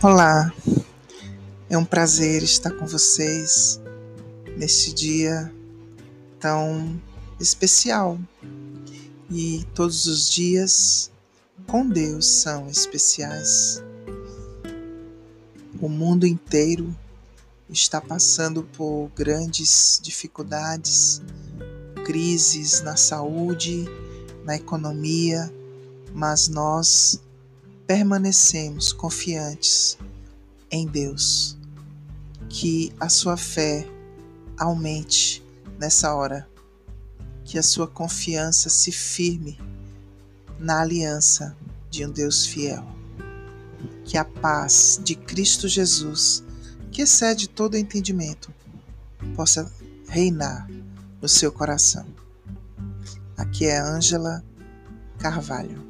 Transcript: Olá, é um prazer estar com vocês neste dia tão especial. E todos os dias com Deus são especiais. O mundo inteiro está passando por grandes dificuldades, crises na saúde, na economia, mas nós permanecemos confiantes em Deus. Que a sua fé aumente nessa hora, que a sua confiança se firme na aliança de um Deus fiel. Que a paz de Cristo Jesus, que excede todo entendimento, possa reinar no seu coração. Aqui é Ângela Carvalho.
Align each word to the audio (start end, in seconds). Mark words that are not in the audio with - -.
Olá, 0.00 0.54
é 1.68 1.76
um 1.76 1.84
prazer 1.84 2.44
estar 2.44 2.70
com 2.70 2.86
vocês 2.86 3.80
neste 4.56 4.94
dia 4.94 5.52
tão 6.38 7.02
especial. 7.40 8.16
E 9.28 9.66
todos 9.74 10.06
os 10.06 10.30
dias 10.30 11.10
com 11.66 11.84
Deus 11.84 12.26
são 12.26 12.68
especiais. 12.68 13.82
O 15.80 15.88
mundo 15.88 16.28
inteiro 16.28 16.96
está 17.68 18.00
passando 18.00 18.62
por 18.62 19.10
grandes 19.16 19.98
dificuldades, 20.00 21.20
crises 22.04 22.82
na 22.82 22.94
saúde, 22.94 23.84
na 24.44 24.54
economia, 24.54 25.52
mas 26.14 26.46
nós 26.46 27.20
permanecemos 27.88 28.92
confiantes 28.92 29.96
em 30.70 30.86
Deus. 30.86 31.56
Que 32.50 32.92
a 33.00 33.08
sua 33.08 33.36
fé 33.36 33.88
aumente 34.58 35.42
nessa 35.78 36.14
hora, 36.14 36.46
que 37.44 37.58
a 37.58 37.62
sua 37.62 37.88
confiança 37.88 38.68
se 38.68 38.92
firme 38.92 39.58
na 40.58 40.82
aliança 40.82 41.56
de 41.90 42.04
um 42.04 42.10
Deus 42.10 42.44
fiel. 42.44 42.86
Que 44.04 44.18
a 44.18 44.24
paz 44.24 45.00
de 45.02 45.14
Cristo 45.14 45.66
Jesus, 45.66 46.44
que 46.92 47.02
excede 47.02 47.48
todo 47.48 47.76
entendimento, 47.76 48.52
possa 49.34 49.70
reinar 50.06 50.68
no 51.22 51.28
seu 51.28 51.50
coração. 51.50 52.06
Aqui 53.36 53.64
é 53.66 53.78
Ângela 53.78 54.44
Carvalho. 55.18 55.87